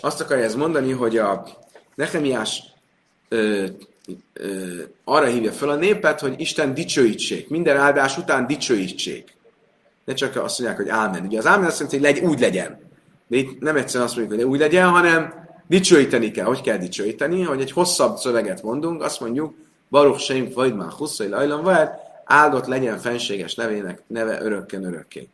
[0.00, 1.46] azt akarja ez mondani, hogy a
[1.94, 2.62] Nehemiás
[3.28, 3.66] ö,
[4.32, 7.48] ö, arra hívja fel a népet, hogy Isten dicsőítsék.
[7.48, 9.36] Minden áldás után dicsőítsék.
[10.04, 11.24] Ne csak azt mondják, hogy ámen.
[11.24, 12.80] Ugye az ámen azt jelenti, hogy legy, úgy legyen.
[13.26, 16.44] De itt nem egyszerűen azt mondjuk, hogy úgy legyen, hanem Dicsőíteni kell.
[16.44, 17.42] Hogy kell dicsőíteni?
[17.42, 19.54] Hogy egy hosszabb szöveget mondunk, azt mondjuk,
[19.90, 25.28] Baruch Seim Vajd már Husszai Lajlan Vár, áldott legyen fenséges nevének neve örökken örökké.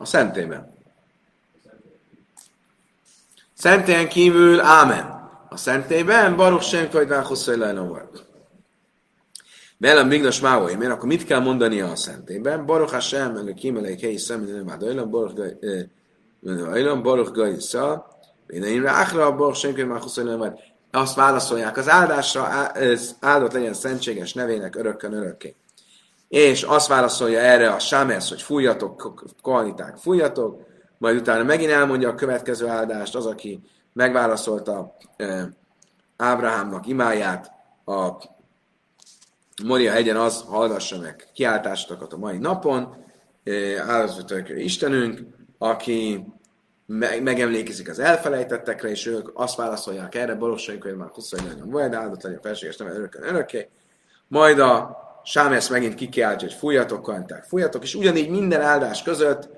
[0.00, 0.74] A szentében.
[3.54, 5.30] Szentélyen kívül, ámen.
[5.48, 8.26] A szentélyben, Baruch Sem Kajdván Hosszai volt.
[9.78, 12.66] Velem Mignas Mávoly, miért akkor mit kell mondani a szentélyben?
[12.66, 15.56] Baruch Hashem, meg a kímeleik helyi szemben, nem Ajlam, Baruch
[16.70, 18.08] Ajlam, Baruch Gajisza,
[18.46, 20.60] én én Achra, Baruch Sem Kajdván Hosszai volt.
[20.90, 22.72] Azt válaszolják, az áldásra
[23.20, 25.54] áldott legyen szentséges nevének örökkön örökké.
[26.30, 30.62] És azt válaszolja erre a Sámesz, hogy fújjatok, kohaniták, fújjatok,
[30.98, 33.60] majd utána megint elmondja a következő áldást, az, aki
[33.92, 35.46] megválaszolta eh,
[36.16, 37.52] Ábrahámnak imáját,
[37.84, 38.10] a
[39.64, 43.04] Moria hegyen az hallgassa meg kiáltásokat a mai napon,
[43.44, 45.20] eh, áldozatok Istenünk,
[45.58, 46.24] aki
[46.86, 51.94] me- megemlékezik az elfelejtettekre, és ők azt válaszolják erre, Balossaink, hogy már 24 nagyon volt,
[51.94, 53.68] áldott legyen a felséges nem örökön örökké.
[54.28, 59.48] Majd a Sámesz megint kikiáltja, hogy fújjatok, kanták, fújjatok, és ugyanígy minden áldás között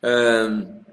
[0.00, 0.84] öm,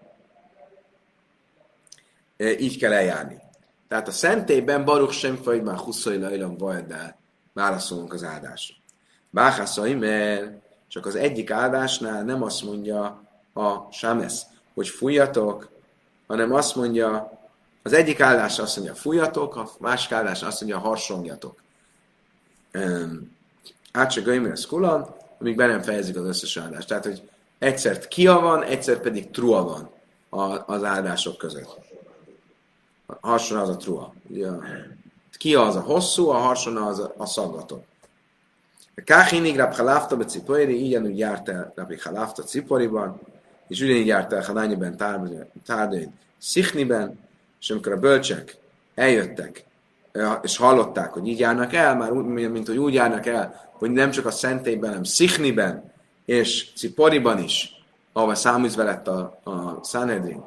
[2.37, 3.41] így kell eljárni.
[3.87, 7.19] Tehát a szentélyben Baruch sem vagy már huszai lajlam vajdál
[7.53, 8.75] válaszolunk az áldásra.
[9.29, 10.51] Báhászai, mert
[10.87, 15.69] csak az egyik áldásnál nem azt mondja a Sámesz, hogy fújjatok,
[16.27, 17.39] hanem azt mondja,
[17.83, 21.61] az egyik áldás azt mondja, fújjatok, a másik áldás azt mondja, harsongjatok.
[23.97, 26.87] Átse Gaimer Skulan, amíg be nem fejezik az összes áldást.
[26.87, 27.29] Tehát, hogy
[27.59, 29.89] egyszer kia van, egyszer pedig trua van
[30.65, 31.77] az áldások között.
[33.05, 34.13] A harsona az a trua.
[34.29, 34.63] Ja.
[35.37, 37.85] Kia az a hosszú, a harsona az a, a szaggató.
[39.03, 43.19] Káhinig Rab Halafta be Cipori, így járt el Rabbi Halafta Ciporiban,
[43.67, 44.97] és ugyanígy járt el Hanányiben,
[45.65, 47.19] Tárdain, Szichniben,
[47.59, 48.57] és amikor a bölcsek
[48.95, 49.65] eljöttek,
[50.41, 54.11] és hallották, hogy így járnak el, már úgy, mint hogy úgy járnak el, hogy nem
[54.11, 55.91] csak a szentélyben, hanem Szichniben
[56.25, 57.71] és Ciporiban is,
[58.13, 60.43] ahol száműzve lett a, a Sanhedrin,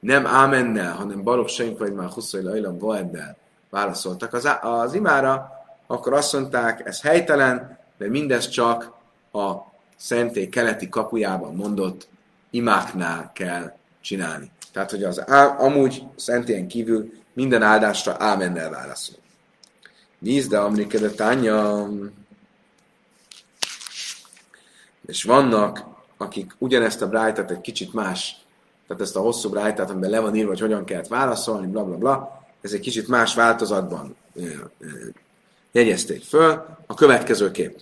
[0.00, 3.36] nem Ámennel, hanem Baruch Senk vagy már Huszai Lajlam Boeddel
[3.70, 5.48] válaszoltak az, az imára,
[5.86, 8.92] akkor azt mondták, ez helytelen, de mindez csak
[9.32, 9.52] a
[9.96, 12.08] szentély keleti kapujában mondott
[12.50, 14.50] imáknál kell csinálni.
[14.72, 15.18] Tehát, hogy az
[15.58, 19.16] amúgy szentélyen kívül minden áldásra ámennel válaszol.
[20.18, 21.88] Víz, de Amerika tánya.
[25.06, 25.84] És vannak,
[26.16, 28.36] akik ugyanezt a brájtát egy kicsit más,
[28.86, 31.96] tehát ezt a hosszú brájtát, amiben le van írva, hogy hogyan kellett válaszolni, bla bla
[31.96, 34.16] bla, ez egy kicsit más változatban
[35.72, 36.66] jegyezték föl.
[36.86, 37.80] A következő kép.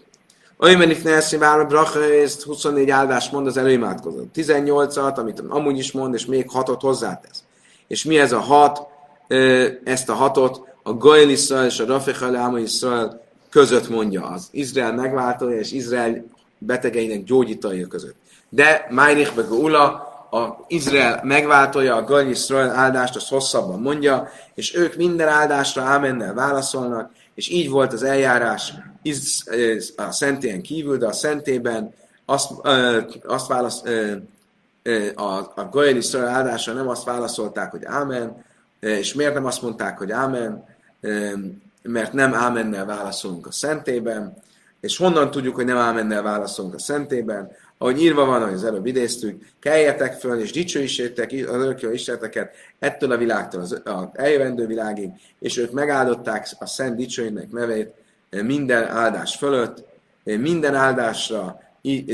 [0.57, 4.25] Olyan Neszi Vára Bracha, ezt 24 áldás mond az előimádkozó.
[4.35, 7.45] 18-at, amit amúgy is mond, és még 6-ot hozzátesz.
[7.87, 8.81] És mi ez a 6?
[9.85, 14.95] Ezt a 6-ot a Gael Israel és a Rafechal Áma Israel között mondja az Izrael
[14.95, 16.25] megváltója és Izrael
[16.59, 18.15] betegeinek gyógyítója között.
[18.49, 24.77] De Májrich meg Ula, a Izrael megváltója, a Gael Israel áldást, azt hosszabban mondja, és
[24.77, 28.73] ők minden áldásra ámennel válaszolnak, és így volt az eljárás
[29.97, 32.51] a szentélyen kívül, de a szentében azt,
[33.25, 33.83] azt válasz,
[35.15, 38.45] a, a Goyel Israel áldásra nem azt válaszolták, hogy ámen,
[38.83, 40.65] és miért nem azt mondták, hogy ámen,
[41.83, 44.37] mert nem ámennel válaszolunk a szentében,
[44.81, 48.87] és honnan tudjuk, hogy nem ámennel válaszolunk a szentében, ahogy írva van, ahogy az előbb
[48.87, 55.11] idéztük, keljetek föl, és dicsőítsétek az örökké Isteneteket ettől a világtól az, az eljövendő világig,
[55.39, 57.95] és ők megáldották a szent dicsőinek nevét
[58.31, 59.85] minden áldás fölött,
[60.25, 61.61] minden áldásra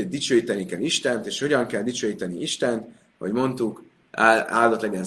[0.07, 5.03] dicsőíteni kell Istent, és hogyan kell dicsőíteni Istent, hogy mondtuk, áldott legyen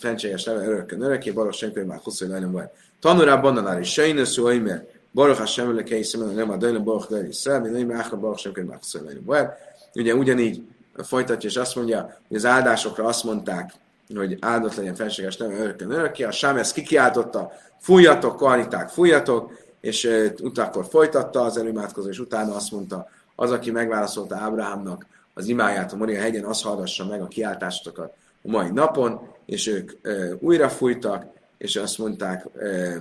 [0.00, 2.68] szentséges neve örökkön örökké, baros senki, már hosszú nagyon vagy.
[3.00, 7.26] Tanulá bananár is sejnősző, hogy mert Baruch Hashem lekei szemben, nem a dajna Baruch Dajna
[7.26, 9.46] Israel, mi nem áhra Baruch Sem Könyv Hosszú nagyon vagy.
[9.94, 10.62] Ugye ugyanígy
[10.96, 13.72] folytatja, és azt mondja, hogy az áldásokra azt mondták,
[14.14, 16.22] hogy áldott legyen felséges neve örökkön örökké.
[16.22, 20.10] A Sám ezt kikiáltotta, fújjatok, kariták, fújjatok, és
[20.42, 25.92] utána akkor folytatta az előimádkozó, és utána azt mondta, az, aki megválaszolta Ábrahámnak az imáját
[25.92, 28.14] a Moria hegyen, az hallgassa meg a kiáltásokat
[28.46, 31.26] a mai napon, és ők uh, újra fújtak,
[31.58, 32.96] és azt mondták, uh,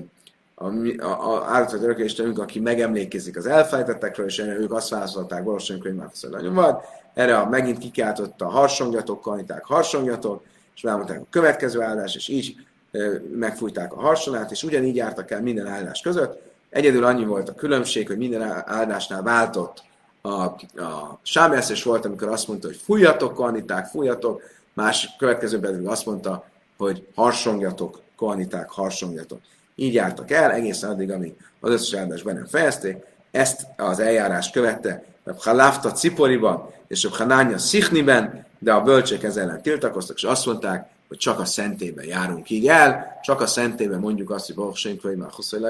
[0.55, 0.67] a,
[0.99, 6.09] a, a áldozott örökkéstenünk, aki megemlékezik az elfelejtettekről, és ők azt válaszolták valószínűleg, hogy már
[6.31, 6.75] nagyon vagy.
[7.13, 10.43] Erre a, megint kikiáltotta a harsongjatok, kaniták harsongjatok,
[10.75, 12.55] és elmondták a következő áldás, és így
[12.91, 12.99] e,
[13.35, 16.41] megfújták a harsonát, és ugyanígy jártak el minden áldás között.
[16.69, 19.83] Egyedül annyi volt a különbség, hogy minden áldásnál váltott
[20.21, 24.41] a, a sámjász, és volt, amikor azt mondta, hogy fújjatok, kaniták, fújjatok,
[24.75, 26.45] más következő pedig azt mondta,
[26.77, 29.39] hogy harsongjatok, kohaniták harsongjatok.
[29.75, 32.97] Így jártak el egészen addig, amíg az összes áldás be nem fejezték.
[33.31, 35.03] Ezt az eljárást követte
[35.37, 40.89] Halafta Ciporiban és a Hanánya Szichniben, de a bölcsek ezzel ellen tiltakoztak, és azt mondták,
[41.07, 44.97] hogy csak a szentében járunk így el, csak a szentében mondjuk azt, hogy Baruch Shem
[44.97, 45.17] Kvei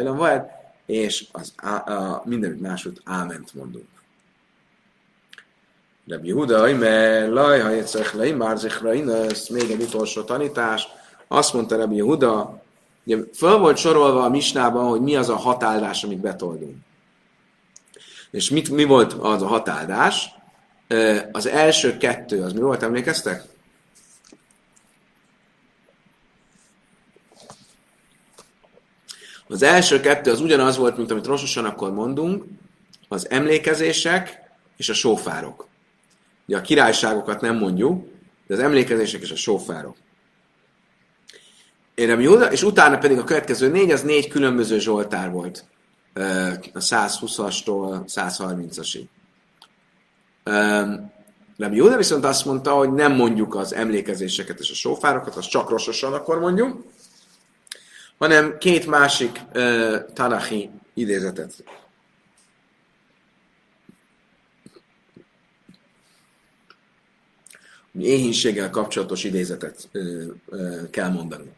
[0.03, 0.41] vagy,
[0.85, 3.87] és az, a, a, mindenütt máshogy áment mondunk.
[6.07, 10.87] Rabbi Huda, mert laj, ha egyszer lej, már ez még egy utolsó tanítás.
[11.27, 12.63] Azt mondta Rabbi Huda,
[13.05, 16.75] ugye föl volt sorolva a misnában, hogy mi az a hatáldás, amit betoldunk.
[18.31, 20.29] És mit, mi volt az a hatáldás?
[21.31, 23.43] Az első kettő, az mi volt, emlékeztek?
[29.47, 32.43] Az első kettő az ugyanaz volt, mint amit rososan akkor mondunk,
[33.07, 34.41] az emlékezések
[34.77, 35.67] és a sófárok.
[36.47, 38.07] Ugye a királyságokat nem mondjuk,
[38.47, 39.95] de az emlékezések és a sófárok.
[42.51, 45.65] és utána pedig a következő négy, az négy különböző zsoltár volt
[46.73, 49.05] a 120-astól 130-asig.
[51.57, 55.69] Rabbi Jóda viszont azt mondta, hogy nem mondjuk az emlékezéseket és a sófárokat, az csak
[55.69, 56.83] rososan akkor mondjuk,
[58.17, 61.63] hanem két másik uh, tanahi idézetet.
[67.99, 70.03] Éhínséggel kapcsolatos idézetet uh,
[70.45, 71.51] uh, kell mondani.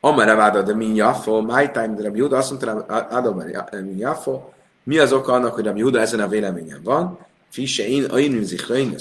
[0.00, 3.42] Amara váda de min jaffo, my time de Juda azt mondta, Adom
[3.82, 4.40] min jaffo,
[4.82, 7.18] mi az oka annak, hogy Rabbi Juda ezen a véleményen van?
[7.48, 8.96] Fise in, a in zichrain,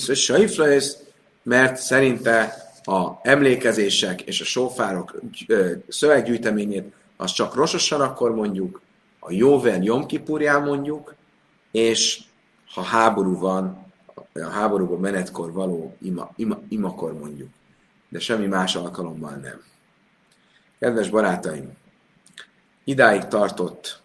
[1.44, 2.54] mert szerinte
[2.84, 5.22] a emlékezések és a sófárok
[5.88, 8.82] szöveggyűjteményét az csak rososan akkor mondjuk,
[9.20, 11.16] a Jóvel Jomkipurján mondjuk,
[11.72, 12.22] és
[12.74, 13.89] ha háború van,
[14.46, 17.50] a háborúban menetkor való ima, ima, imakor mondjuk.
[18.10, 19.62] De semmi más alkalommal nem.
[20.80, 21.72] Kedves barátaim,
[22.84, 24.02] idáig tartott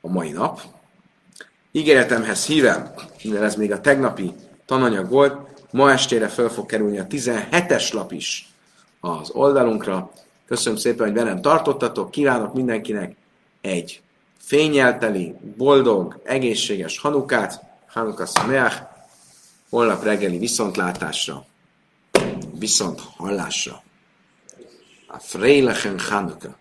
[0.00, 0.60] a mai nap.
[1.72, 2.94] Ígéretemhez hívem,
[3.24, 4.34] mivel ez még a tegnapi
[4.66, 8.48] tananyag volt, ma estére fel fog kerülni a 17-es lap is
[9.00, 10.10] az oldalunkra.
[10.46, 13.16] Köszönöm szépen, hogy velem tartottatok, kívánok mindenkinek
[13.60, 14.02] egy
[14.38, 18.93] fényelteli, boldog, egészséges Hanukát, Hanuka Szameach,
[19.70, 21.46] holnap reggeli viszontlátásra,
[22.58, 23.82] viszont hallásra.
[25.06, 26.54] a Freilichen Chanukah.